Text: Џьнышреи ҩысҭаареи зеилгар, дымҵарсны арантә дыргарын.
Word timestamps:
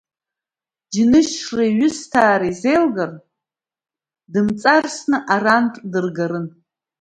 Џьнышреи 0.93 1.71
ҩысҭаареи 1.77 2.53
зеилгар, 2.61 3.11
дымҵарсны 4.31 5.17
арантә 5.33 5.79
дыргарын. 5.91 6.47